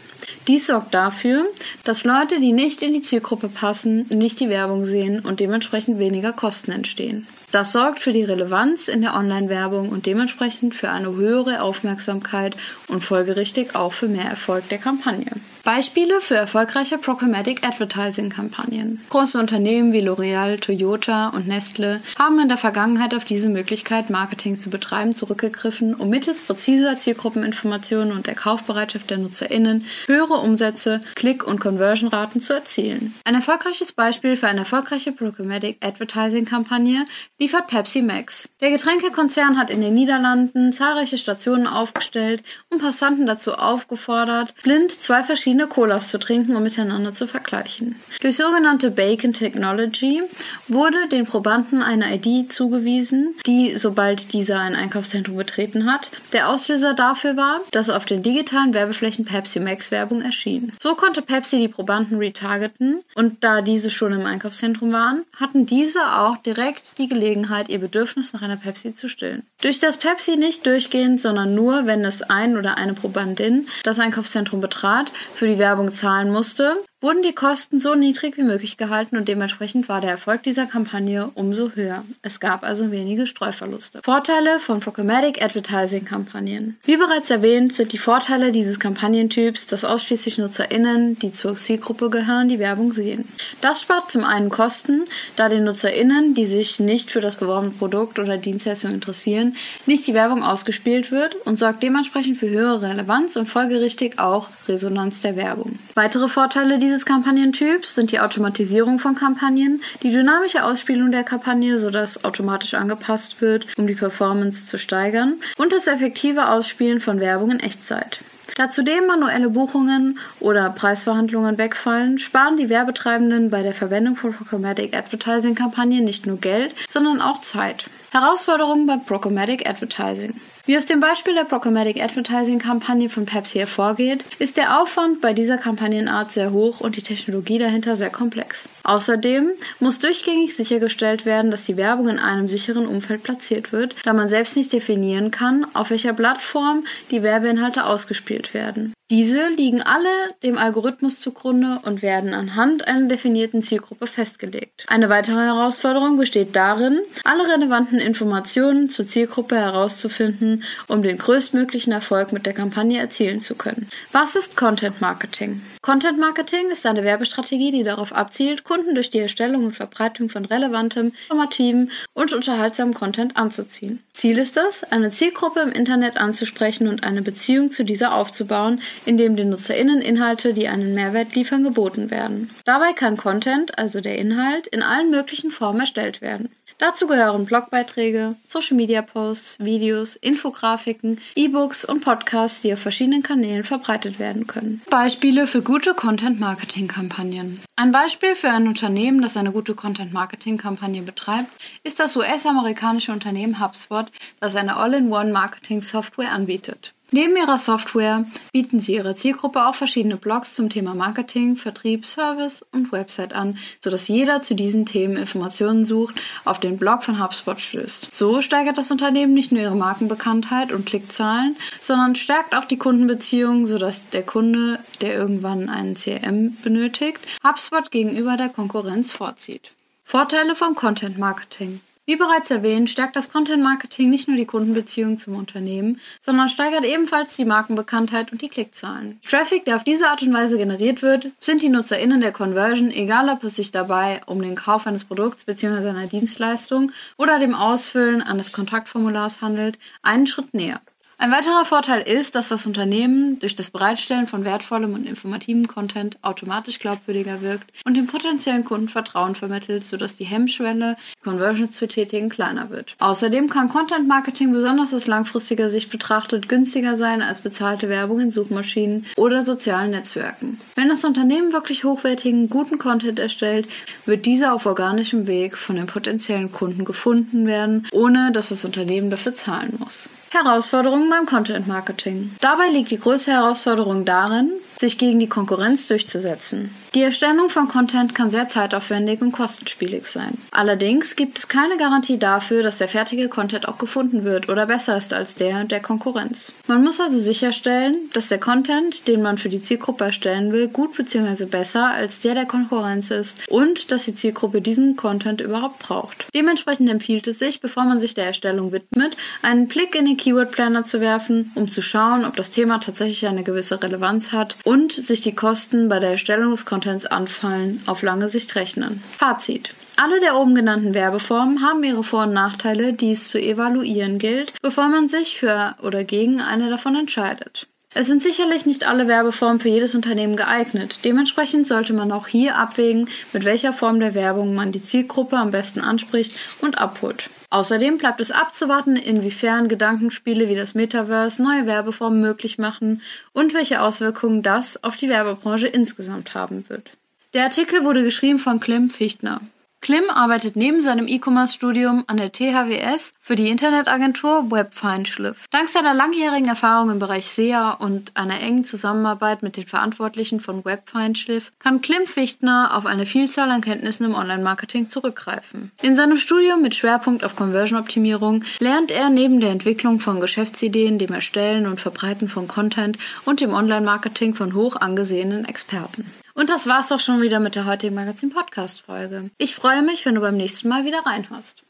Dies 0.48 0.66
sorgt 0.66 0.92
dafür, 0.92 1.48
dass 1.84 2.02
Leute, 2.02 2.40
die 2.40 2.52
nicht 2.52 2.82
in 2.82 2.94
die 2.94 3.02
Zielgruppe 3.02 3.48
passen, 3.48 4.06
nicht 4.08 4.40
die 4.40 4.48
Werbung 4.48 4.84
sehen 4.86 5.20
und 5.20 5.38
dementsprechend 5.38 6.00
weniger 6.00 6.32
Kosten 6.32 6.72
entstehen. 6.72 7.28
Das 7.50 7.72
sorgt 7.72 8.00
für 8.00 8.12
die 8.12 8.24
Relevanz 8.24 8.88
in 8.88 9.00
der 9.00 9.14
Online-Werbung 9.14 9.88
und 9.88 10.04
dementsprechend 10.04 10.74
für 10.74 10.90
eine 10.90 11.14
höhere 11.14 11.62
Aufmerksamkeit 11.62 12.54
und 12.88 13.02
folgerichtig 13.02 13.74
auch 13.74 13.94
für 13.94 14.08
mehr 14.08 14.26
Erfolg 14.26 14.68
der 14.68 14.78
Kampagne. 14.78 15.30
Beispiele 15.68 16.22
für 16.22 16.34
erfolgreiche 16.34 16.96
Programmatic 16.96 17.62
Advertising 17.62 18.30
Kampagnen. 18.30 19.02
Große 19.10 19.38
Unternehmen 19.38 19.92
wie 19.92 20.00
L'Oreal, 20.00 20.58
Toyota 20.58 21.28
und 21.28 21.46
Nestle 21.46 22.00
haben 22.18 22.38
in 22.38 22.48
der 22.48 22.56
Vergangenheit 22.56 23.14
auf 23.14 23.26
diese 23.26 23.50
Möglichkeit, 23.50 24.08
Marketing 24.08 24.56
zu 24.56 24.70
betreiben, 24.70 25.12
zurückgegriffen, 25.12 25.94
um 25.94 26.08
mittels 26.08 26.40
präziser 26.40 26.96
Zielgruppeninformationen 26.96 28.12
und 28.12 28.26
der 28.26 28.34
Kaufbereitschaft 28.34 29.10
der 29.10 29.18
NutzerInnen 29.18 29.84
höhere 30.06 30.38
Umsätze, 30.38 31.02
Klick- 31.14 31.46
und 31.46 31.60
Conversion-Raten 31.60 32.40
zu 32.40 32.54
erzielen. 32.54 33.14
Ein 33.24 33.34
erfolgreiches 33.34 33.92
Beispiel 33.92 34.36
für 34.36 34.48
eine 34.48 34.60
erfolgreiche 34.60 35.12
Programmatic 35.12 35.76
Advertising 35.84 36.46
Kampagne 36.46 37.04
liefert 37.38 37.68
Pepsi 37.68 38.02
Max. 38.02 38.48
Der 38.60 38.70
Getränkekonzern 38.70 39.56
hat 39.56 39.70
in 39.70 39.80
den 39.80 39.94
Niederlanden 39.94 40.72
zahlreiche 40.72 41.18
Stationen 41.18 41.68
aufgestellt 41.68 42.42
und 42.68 42.80
Passanten 42.80 43.26
dazu 43.26 43.54
aufgefordert, 43.54 44.54
blind 44.62 44.90
zwei 44.90 45.22
verschiedene 45.22 45.68
Colas 45.68 46.08
zu 46.08 46.18
trinken 46.18 46.56
und 46.56 46.64
miteinander 46.64 47.14
zu 47.14 47.28
vergleichen. 47.28 47.94
Durch 48.20 48.36
sogenannte 48.36 48.90
Bacon 48.90 49.32
Technology 49.32 50.20
wurde 50.66 51.08
den 51.12 51.26
Probanden 51.26 51.80
eine 51.80 52.12
ID 52.16 52.50
zugewiesen, 52.52 53.36
die, 53.46 53.76
sobald 53.76 54.32
dieser 54.32 54.58
ein 54.58 54.74
Einkaufszentrum 54.74 55.36
betreten 55.36 55.90
hat, 55.90 56.10
der 56.32 56.48
Auslöser 56.48 56.94
dafür 56.94 57.36
war, 57.36 57.60
dass 57.70 57.88
auf 57.88 58.04
den 58.04 58.24
digitalen 58.24 58.74
Werbeflächen 58.74 59.24
Pepsi 59.24 59.60
Max 59.60 59.92
Werbung 59.92 60.22
erschien. 60.22 60.72
So 60.80 60.96
konnte 60.96 61.22
Pepsi 61.22 61.58
die 61.58 61.68
Probanden 61.68 62.18
retargeten 62.18 63.04
und 63.14 63.44
da 63.44 63.62
diese 63.62 63.92
schon 63.92 64.12
im 64.12 64.26
Einkaufszentrum 64.26 64.90
waren, 64.90 65.24
hatten 65.38 65.66
diese 65.66 66.00
auch 66.16 66.38
direkt 66.38 66.98
die 66.98 67.06
Gelegenheit, 67.06 67.27
ihr 67.68 67.78
Bedürfnis 67.78 68.32
nach 68.32 68.42
einer 68.42 68.56
Pepsi 68.56 68.94
zu 68.94 69.08
stillen. 69.08 69.42
Durch 69.60 69.80
das 69.80 69.96
Pepsi 69.96 70.36
nicht 70.36 70.66
durchgehend, 70.66 71.20
sondern 71.20 71.54
nur, 71.54 71.86
wenn 71.86 72.04
es 72.04 72.22
ein 72.22 72.56
oder 72.56 72.78
eine 72.78 72.94
Probandin 72.94 73.68
das 73.82 73.98
Einkaufszentrum 73.98 74.60
betrat, 74.60 75.10
für 75.34 75.46
die 75.46 75.58
Werbung 75.58 75.92
zahlen 75.92 76.30
musste, 76.30 76.76
wurden 77.00 77.22
die 77.22 77.32
Kosten 77.32 77.78
so 77.78 77.94
niedrig 77.94 78.36
wie 78.36 78.42
möglich 78.42 78.76
gehalten 78.76 79.16
und 79.16 79.28
dementsprechend 79.28 79.88
war 79.88 80.00
der 80.00 80.10
Erfolg 80.10 80.42
dieser 80.42 80.66
Kampagne 80.66 81.30
umso 81.34 81.70
höher. 81.70 82.04
Es 82.22 82.40
gab 82.40 82.64
also 82.64 82.90
wenige 82.90 83.26
Streuverluste. 83.26 84.00
Vorteile 84.02 84.58
von 84.58 84.80
Programmatic 84.80 85.40
Advertising 85.40 86.04
Kampagnen. 86.04 86.76
Wie 86.82 86.96
bereits 86.96 87.30
erwähnt, 87.30 87.72
sind 87.72 87.92
die 87.92 87.98
Vorteile 87.98 88.50
dieses 88.50 88.80
Kampagnentyps, 88.80 89.68
dass 89.68 89.84
ausschließlich 89.84 90.38
NutzerInnen, 90.38 91.18
die 91.20 91.32
zur 91.32 91.56
Zielgruppe 91.56 92.10
gehören, 92.10 92.48
die 92.48 92.58
Werbung 92.58 92.92
sehen. 92.92 93.28
Das 93.60 93.82
spart 93.82 94.10
zum 94.10 94.24
einen 94.24 94.50
Kosten, 94.50 95.04
da 95.36 95.48
den 95.48 95.64
NutzerInnen, 95.64 96.34
die 96.34 96.46
sich 96.46 96.80
nicht 96.80 97.12
für 97.12 97.20
das 97.20 97.36
beworbene 97.36 97.72
Produkt 97.72 98.18
oder 98.18 98.38
Dienstleistung 98.38 98.92
interessieren, 98.92 99.54
nicht 99.86 100.04
die 100.08 100.14
Werbung 100.14 100.42
ausgespielt 100.42 101.12
wird 101.12 101.36
und 101.46 101.60
sorgt 101.60 101.84
dementsprechend 101.84 102.38
für 102.38 102.50
höhere 102.50 102.82
Relevanz 102.82 103.36
und 103.36 103.48
folgerichtig 103.48 104.18
auch 104.18 104.48
Resonanz 104.66 105.22
der 105.22 105.36
Werbung. 105.36 105.78
Weitere 105.94 106.26
Vorteile 106.26 106.78
dieses 106.88 107.04
Kampagnentyps 107.04 107.96
sind 107.96 108.12
die 108.12 108.20
Automatisierung 108.20 108.98
von 108.98 109.14
Kampagnen, 109.14 109.82
die 110.02 110.10
dynamische 110.10 110.64
Ausspielung 110.64 111.10
der 111.10 111.22
Kampagne, 111.22 111.76
sodass 111.76 112.24
automatisch 112.24 112.72
angepasst 112.72 113.42
wird, 113.42 113.66
um 113.76 113.86
die 113.86 113.94
Performance 113.94 114.64
zu 114.64 114.78
steigern, 114.78 115.34
und 115.58 115.70
das 115.70 115.86
effektive 115.86 116.48
Ausspielen 116.48 117.02
von 117.02 117.20
Werbung 117.20 117.50
in 117.50 117.60
Echtzeit. 117.60 118.20
Da 118.56 118.70
zudem 118.70 119.06
manuelle 119.06 119.50
Buchungen 119.50 120.18
oder 120.40 120.70
Preisverhandlungen 120.70 121.58
wegfallen, 121.58 122.16
sparen 122.16 122.56
die 122.56 122.70
Werbetreibenden 122.70 123.50
bei 123.50 123.62
der 123.62 123.74
Verwendung 123.74 124.16
von 124.16 124.32
Programmatic 124.32 124.96
Advertising 124.96 125.54
Kampagnen 125.54 126.04
nicht 126.04 126.26
nur 126.26 126.38
Geld, 126.38 126.74
sondern 126.88 127.20
auch 127.20 127.42
Zeit. 127.42 127.84
Herausforderungen 128.12 128.86
beim 128.86 129.04
Programmatic 129.04 129.68
Advertising. 129.68 130.32
Wie 130.68 130.76
aus 130.76 130.84
dem 130.84 131.00
Beispiel 131.00 131.32
der 131.32 131.44
Programmatic 131.44 131.98
Advertising 131.98 132.58
Kampagne 132.58 133.08
von 133.08 133.24
Pepsi 133.24 133.56
hervorgeht, 133.56 134.22
ist 134.38 134.58
der 134.58 134.82
Aufwand 134.82 135.22
bei 135.22 135.32
dieser 135.32 135.56
Kampagnenart 135.56 136.30
sehr 136.30 136.52
hoch 136.52 136.80
und 136.80 136.94
die 136.94 137.02
Technologie 137.02 137.58
dahinter 137.58 137.96
sehr 137.96 138.10
komplex. 138.10 138.68
Außerdem 138.84 139.48
muss 139.80 139.98
durchgängig 139.98 140.54
sichergestellt 140.54 141.24
werden, 141.24 141.50
dass 141.50 141.64
die 141.64 141.78
Werbung 141.78 142.10
in 142.10 142.18
einem 142.18 142.48
sicheren 142.48 142.86
Umfeld 142.86 143.22
platziert 143.22 143.72
wird, 143.72 143.94
da 144.04 144.12
man 144.12 144.28
selbst 144.28 144.58
nicht 144.58 144.70
definieren 144.70 145.30
kann, 145.30 145.66
auf 145.72 145.88
welcher 145.88 146.12
Plattform 146.12 146.84
die 147.10 147.22
Werbeinhalte 147.22 147.86
ausgespielt 147.86 148.52
werden. 148.52 148.92
Diese 149.10 149.48
liegen 149.48 149.80
alle 149.80 150.10
dem 150.42 150.58
Algorithmus 150.58 151.18
zugrunde 151.18 151.80
und 151.82 152.02
werden 152.02 152.34
anhand 152.34 152.86
einer 152.86 153.08
definierten 153.08 153.62
Zielgruppe 153.62 154.06
festgelegt. 154.06 154.84
Eine 154.86 155.08
weitere 155.08 155.40
Herausforderung 155.40 156.18
besteht 156.18 156.54
darin, 156.54 157.00
alle 157.24 157.48
relevanten 157.48 158.00
Informationen 158.00 158.90
zur 158.90 159.06
Zielgruppe 159.06 159.56
herauszufinden, 159.56 160.62
um 160.88 161.02
den 161.02 161.16
größtmöglichen 161.16 161.92
Erfolg 161.92 162.34
mit 162.34 162.44
der 162.44 162.52
Kampagne 162.52 163.00
erzielen 163.00 163.40
zu 163.40 163.54
können. 163.54 163.88
Was 164.12 164.36
ist 164.36 164.58
Content 164.58 165.00
Marketing? 165.00 165.62
Content 165.80 166.18
Marketing 166.18 166.70
ist 166.70 166.84
eine 166.86 167.04
Werbestrategie, 167.04 167.70
die 167.70 167.84
darauf 167.84 168.12
abzielt, 168.12 168.64
Kunden 168.64 168.94
durch 168.94 169.10
die 169.10 169.20
Erstellung 169.20 169.64
und 169.64 169.76
Verbreitung 169.76 170.28
von 170.28 170.44
relevantem, 170.44 171.12
informativem 171.28 171.90
und 172.14 172.32
unterhaltsamem 172.32 172.94
Content 172.94 173.36
anzuziehen. 173.36 174.02
Ziel 174.12 174.38
ist 174.38 174.56
es, 174.56 174.84
eine 174.84 175.10
Zielgruppe 175.10 175.60
im 175.60 175.70
Internet 175.70 176.16
anzusprechen 176.16 176.88
und 176.88 177.04
eine 177.04 177.22
Beziehung 177.22 177.70
zu 177.70 177.84
dieser 177.84 178.14
aufzubauen, 178.14 178.80
in 179.06 179.16
dem 179.16 179.36
den 179.36 179.50
NutzerInnen 179.50 180.02
Inhalte, 180.02 180.52
die 180.52 180.68
einen 180.68 180.94
Mehrwert 180.94 181.34
liefern, 181.34 181.62
geboten 181.62 182.10
werden. 182.10 182.50
Dabei 182.64 182.92
kann 182.92 183.16
Content, 183.16 183.78
also 183.78 184.00
der 184.00 184.18
Inhalt, 184.18 184.66
in 184.66 184.82
allen 184.82 185.10
möglichen 185.10 185.50
Formen 185.50 185.80
erstellt 185.80 186.20
werden. 186.20 186.50
Dazu 186.78 187.08
gehören 187.08 187.44
Blogbeiträge, 187.44 188.36
Social-Media-Posts, 188.46 189.58
Videos, 189.58 190.14
Infografiken, 190.14 191.20
E-Books 191.34 191.84
und 191.84 192.04
Podcasts, 192.04 192.60
die 192.60 192.72
auf 192.72 192.78
verschiedenen 192.78 193.24
Kanälen 193.24 193.64
verbreitet 193.64 194.20
werden 194.20 194.46
können. 194.46 194.80
Beispiele 194.88 195.48
für 195.48 195.60
gute 195.60 195.77
Content-Marketing-Kampagnen. 195.94 197.60
Ein 197.76 197.92
Beispiel 197.92 198.34
für 198.34 198.50
ein 198.50 198.66
Unternehmen, 198.66 199.22
das 199.22 199.36
eine 199.36 199.52
gute 199.52 199.74
Content-Marketing-Kampagne 199.74 201.02
betreibt, 201.02 201.50
ist 201.84 202.00
das 202.00 202.16
US-amerikanische 202.16 203.12
Unternehmen 203.12 203.60
HubSpot, 203.60 204.06
das 204.40 204.56
eine 204.56 204.76
All-in-One-Marketing-Software 204.76 206.32
anbietet. 206.32 206.94
Neben 207.10 207.34
ihrer 207.36 207.56
Software 207.56 208.26
bieten 208.52 208.80
sie 208.80 208.96
ihrer 208.96 209.16
Zielgruppe 209.16 209.66
auch 209.66 209.74
verschiedene 209.74 210.18
Blogs 210.18 210.52
zum 210.54 210.68
Thema 210.68 210.94
Marketing, 210.94 211.56
Vertrieb, 211.56 212.04
Service 212.04 212.62
und 212.70 212.92
Website 212.92 213.32
an, 213.32 213.56
sodass 213.80 214.08
jeder 214.08 214.42
zu 214.42 214.54
diesen 214.54 214.84
Themen 214.84 215.16
Informationen 215.16 215.86
sucht, 215.86 216.20
auf 216.44 216.60
den 216.60 216.76
Blog 216.76 217.02
von 217.02 217.22
HubSpot 217.22 217.58
stößt. 217.58 218.12
So 218.12 218.42
steigert 218.42 218.76
das 218.76 218.90
Unternehmen 218.90 219.32
nicht 219.32 219.52
nur 219.52 219.62
ihre 219.62 219.74
Markenbekanntheit 219.74 220.70
und 220.70 220.84
Klickzahlen, 220.84 221.56
sondern 221.80 222.14
stärkt 222.14 222.54
auch 222.54 222.66
die 222.66 222.76
Kundenbeziehungen, 222.76 223.64
sodass 223.64 224.10
der 224.10 224.22
Kunde, 224.22 224.78
der 225.00 225.14
irgendwann 225.14 225.70
einen 225.70 225.94
CRM 225.94 226.58
benötigt, 226.62 227.20
HubSpot 227.42 227.90
gegenüber 227.90 228.36
der 228.36 228.50
Konkurrenz 228.50 229.12
vorzieht. 229.12 229.70
Vorteile 230.04 230.54
vom 230.54 230.74
Content 230.74 231.16
Marketing. 231.16 231.80
Wie 232.08 232.16
bereits 232.16 232.50
erwähnt, 232.50 232.88
stärkt 232.88 233.16
das 233.16 233.30
Content 233.30 233.62
Marketing 233.62 234.08
nicht 234.08 234.28
nur 234.28 234.38
die 234.38 234.46
Kundenbeziehung 234.46 235.18
zum 235.18 235.36
Unternehmen, 235.36 236.00
sondern 236.20 236.48
steigert 236.48 236.86
ebenfalls 236.86 237.36
die 237.36 237.44
Markenbekanntheit 237.44 238.32
und 238.32 238.40
die 238.40 238.48
Klickzahlen. 238.48 239.20
Traffic, 239.28 239.66
der 239.66 239.76
auf 239.76 239.84
diese 239.84 240.08
Art 240.08 240.22
und 240.22 240.32
Weise 240.32 240.56
generiert 240.56 241.02
wird, 241.02 241.26
sind 241.38 241.60
die 241.60 241.68
NutzerInnen 241.68 242.22
der 242.22 242.32
Conversion, 242.32 242.92
egal 242.92 243.28
ob 243.28 243.44
es 243.44 243.56
sich 243.56 243.72
dabei 243.72 244.22
um 244.24 244.40
den 244.40 244.54
Kauf 244.54 244.86
eines 244.86 245.04
Produkts 245.04 245.44
bzw. 245.44 245.86
einer 245.86 246.06
Dienstleistung 246.06 246.92
oder 247.18 247.38
dem 247.38 247.54
Ausfüllen 247.54 248.22
eines 248.22 248.52
Kontaktformulars 248.52 249.42
handelt, 249.42 249.78
einen 250.00 250.26
Schritt 250.26 250.54
näher. 250.54 250.80
Ein 251.20 251.32
weiterer 251.32 251.64
Vorteil 251.64 252.02
ist, 252.02 252.36
dass 252.36 252.48
das 252.48 252.64
Unternehmen 252.64 253.40
durch 253.40 253.56
das 253.56 253.72
Bereitstellen 253.72 254.28
von 254.28 254.44
wertvollem 254.44 254.94
und 254.94 255.04
informativem 255.04 255.66
Content 255.66 256.16
automatisch 256.22 256.78
glaubwürdiger 256.78 257.42
wirkt 257.42 257.72
und 257.84 257.96
dem 257.96 258.06
potenziellen 258.06 258.64
Kunden 258.64 258.88
Vertrauen 258.88 259.34
vermittelt, 259.34 259.82
sodass 259.82 260.16
die 260.16 260.26
Hemmschwelle, 260.26 260.96
Conversions 261.24 261.76
zu 261.76 261.88
tätigen, 261.88 262.28
kleiner 262.28 262.70
wird. 262.70 262.94
Außerdem 263.00 263.50
kann 263.50 263.68
Content 263.68 264.06
Marketing 264.06 264.52
besonders 264.52 264.94
aus 264.94 265.08
langfristiger 265.08 265.70
Sicht 265.70 265.90
betrachtet 265.90 266.48
günstiger 266.48 266.96
sein 266.96 267.20
als 267.20 267.40
bezahlte 267.40 267.88
Werbung 267.88 268.20
in 268.20 268.30
Suchmaschinen 268.30 269.04
oder 269.16 269.42
sozialen 269.42 269.90
Netzwerken. 269.90 270.60
Wenn 270.76 270.88
das 270.88 271.04
Unternehmen 271.04 271.52
wirklich 271.52 271.82
hochwertigen, 271.82 272.48
guten 272.48 272.78
Content 272.78 273.18
erstellt, 273.18 273.66
wird 274.06 274.24
dieser 274.24 274.54
auf 274.54 274.66
organischem 274.66 275.26
Weg 275.26 275.58
von 275.58 275.74
den 275.74 275.86
potenziellen 275.86 276.52
Kunden 276.52 276.84
gefunden 276.84 277.44
werden, 277.48 277.88
ohne 277.90 278.30
dass 278.30 278.50
das 278.50 278.64
Unternehmen 278.64 279.10
dafür 279.10 279.34
zahlen 279.34 279.74
muss. 279.80 280.08
Herausforderungen 280.30 281.10
beim 281.10 281.26
Content 281.26 281.66
Marketing. 281.66 282.36
Dabei 282.40 282.68
liegt 282.68 282.90
die 282.90 282.98
größte 282.98 283.32
Herausforderung 283.32 284.04
darin, 284.04 284.52
sich 284.78 284.98
gegen 284.98 285.18
die 285.18 285.28
Konkurrenz 285.28 285.88
durchzusetzen. 285.88 286.74
Die 286.94 287.02
Erstellung 287.02 287.50
von 287.50 287.68
Content 287.68 288.14
kann 288.14 288.30
sehr 288.30 288.48
zeitaufwendig 288.48 289.20
und 289.20 289.32
kostenspielig 289.32 290.06
sein. 290.06 290.38
Allerdings 290.52 291.16
gibt 291.16 291.38
es 291.38 291.46
keine 291.46 291.76
Garantie 291.76 292.18
dafür, 292.18 292.62
dass 292.62 292.78
der 292.78 292.88
fertige 292.88 293.28
Content 293.28 293.68
auch 293.68 293.76
gefunden 293.76 294.24
wird 294.24 294.48
oder 294.48 294.64
besser 294.64 294.96
ist 294.96 295.12
als 295.12 295.34
der 295.34 295.64
der 295.64 295.80
Konkurrenz. 295.80 296.50
Man 296.66 296.82
muss 296.82 296.98
also 296.98 297.18
sicherstellen, 297.18 297.96
dass 298.14 298.28
der 298.28 298.40
Content, 298.40 299.06
den 299.06 299.20
man 299.20 299.36
für 299.36 299.50
die 299.50 299.60
Zielgruppe 299.60 300.04
erstellen 300.04 300.50
will, 300.50 300.68
gut 300.68 300.96
bzw. 300.96 301.44
besser 301.44 301.88
als 301.88 302.20
der 302.20 302.34
der 302.34 302.46
Konkurrenz 302.46 303.10
ist 303.10 303.42
und 303.50 303.92
dass 303.92 304.06
die 304.06 304.14
Zielgruppe 304.14 304.62
diesen 304.62 304.96
Content 304.96 305.42
überhaupt 305.42 305.80
braucht. 305.80 306.26
Dementsprechend 306.34 306.88
empfiehlt 306.88 307.26
es 307.26 307.38
sich, 307.38 307.60
bevor 307.60 307.84
man 307.84 308.00
sich 308.00 308.14
der 308.14 308.26
Erstellung 308.26 308.72
widmet, 308.72 309.14
einen 309.42 309.68
Blick 309.68 309.94
in 309.94 310.06
den 310.06 310.16
Keyword 310.16 310.52
Planner 310.52 310.84
zu 310.84 311.02
werfen, 311.02 311.52
um 311.54 311.68
zu 311.68 311.82
schauen, 311.82 312.24
ob 312.24 312.34
das 312.36 312.50
Thema 312.50 312.78
tatsächlich 312.80 313.26
eine 313.26 313.42
gewisse 313.42 313.82
Relevanz 313.82 314.32
hat 314.32 314.56
und 314.64 314.92
sich 314.92 315.20
die 315.20 315.34
Kosten 315.34 315.90
bei 315.90 315.98
der 315.98 316.12
Erstellung 316.12 316.52
des 316.52 316.64
Contents 316.64 316.77
anfallen, 316.86 317.82
auf 317.86 318.02
lange 318.02 318.28
Sicht 318.28 318.54
rechnen. 318.54 319.02
Fazit. 319.16 319.74
Alle 319.96 320.20
der 320.20 320.36
oben 320.36 320.54
genannten 320.54 320.94
Werbeformen 320.94 321.62
haben 321.62 321.82
ihre 321.82 322.04
Vor- 322.04 322.24
und 322.24 322.32
Nachteile, 322.32 322.92
die 322.92 323.10
es 323.10 323.28
zu 323.28 323.40
evaluieren 323.40 324.18
gilt, 324.18 324.52
bevor 324.62 324.88
man 324.88 325.08
sich 325.08 325.38
für 325.38 325.74
oder 325.82 326.04
gegen 326.04 326.40
eine 326.40 326.70
davon 326.70 326.94
entscheidet. 326.94 327.66
Es 327.94 328.06
sind 328.06 328.22
sicherlich 328.22 328.66
nicht 328.66 328.86
alle 328.86 329.08
Werbeformen 329.08 329.60
für 329.60 329.70
jedes 329.70 329.94
Unternehmen 329.94 330.36
geeignet. 330.36 331.00
Dementsprechend 331.04 331.66
sollte 331.66 331.94
man 331.94 332.12
auch 332.12 332.28
hier 332.28 332.56
abwägen, 332.56 333.08
mit 333.32 333.44
welcher 333.44 333.72
Form 333.72 333.98
der 333.98 334.14
Werbung 334.14 334.54
man 334.54 334.72
die 334.72 334.82
Zielgruppe 334.82 335.36
am 335.36 335.50
besten 335.50 335.80
anspricht 335.80 336.32
und 336.60 336.78
abholt. 336.78 337.30
Außerdem 337.50 337.96
bleibt 337.96 338.20
es 338.20 338.30
abzuwarten, 338.30 338.96
inwiefern 338.96 339.68
Gedankenspiele 339.68 340.48
wie 340.48 340.54
das 340.54 340.74
Metaverse 340.74 341.42
neue 341.42 341.66
Werbeformen 341.66 342.20
möglich 342.20 342.58
machen 342.58 343.00
und 343.32 343.54
welche 343.54 343.80
Auswirkungen 343.80 344.42
das 344.42 344.82
auf 344.84 344.96
die 344.96 345.08
Werbebranche 345.08 345.66
insgesamt 345.66 346.34
haben 346.34 346.68
wird. 346.68 346.90
Der 347.32 347.44
Artikel 347.44 347.84
wurde 347.84 348.04
geschrieben 348.04 348.38
von 348.38 348.60
Klim 348.60 348.90
Fichtner. 348.90 349.40
Klim 349.80 350.10
arbeitet 350.10 350.56
neben 350.56 350.82
seinem 350.82 351.08
E-Commerce-Studium 351.08 352.04
an 352.08 352.16
der 352.16 352.32
THWS 352.32 353.12
für 353.20 353.36
die 353.36 353.48
Internetagentur 353.48 354.50
Webfeinschliff. 354.50 355.46
Dank 355.50 355.68
seiner 355.68 355.94
langjährigen 355.94 356.48
Erfahrung 356.48 356.90
im 356.90 356.98
Bereich 356.98 357.26
SEA 357.30 357.70
und 357.70 358.14
einer 358.14 358.40
engen 358.40 358.64
Zusammenarbeit 358.64 359.42
mit 359.42 359.56
den 359.56 359.66
Verantwortlichen 359.66 360.40
von 360.40 360.64
Webfeinschliff 360.64 361.52
kann 361.58 361.80
Klim 361.80 362.06
Fichtner 362.06 362.76
auf 362.76 362.86
eine 362.86 363.06
Vielzahl 363.06 363.50
an 363.50 363.60
Kenntnissen 363.60 364.04
im 364.04 364.14
Online-Marketing 364.14 364.88
zurückgreifen. 364.88 365.70
In 365.80 365.94
seinem 365.94 366.18
Studium 366.18 366.60
mit 366.60 366.74
Schwerpunkt 366.74 367.24
auf 367.24 367.36
Conversion-Optimierung 367.36 368.44
lernt 368.58 368.90
er 368.90 369.10
neben 369.10 369.40
der 369.40 369.50
Entwicklung 369.50 370.00
von 370.00 370.20
Geschäftsideen, 370.20 370.98
dem 370.98 371.14
Erstellen 371.14 371.66
und 371.66 371.80
Verbreiten 371.80 372.28
von 372.28 372.48
Content 372.48 372.98
und 373.24 373.40
dem 373.40 373.54
Online-Marketing 373.54 374.34
von 374.34 374.54
hoch 374.54 374.76
angesehenen 374.76 375.44
Experten. 375.44 376.10
Und 376.38 376.50
das 376.50 376.68
war's 376.68 376.86
doch 376.86 377.00
schon 377.00 377.20
wieder 377.20 377.40
mit 377.40 377.56
der 377.56 377.66
heutigen 377.66 377.96
Magazin-Podcast-Folge. 377.96 379.30
Ich 379.38 379.56
freue 379.56 379.82
mich, 379.82 380.06
wenn 380.06 380.14
du 380.14 380.20
beim 380.20 380.36
nächsten 380.36 380.68
Mal 380.68 380.84
wieder 380.84 381.00
reinhörst. 381.04 381.64